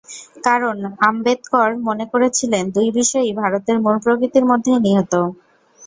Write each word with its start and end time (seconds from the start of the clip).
কারণ, 0.43 0.77
আম্বেদকর 1.03 1.69
মনে 1.87 2.05
করেছিলেন, 2.11 2.63
দুই 2.75 2.87
বিষয়ই 2.97 3.37
ভারতের 3.41 3.77
মূল 3.83 3.95
প্রকৃতির 4.05 4.45
মধ্যেই 4.51 4.79
নিহিত। 4.85 5.13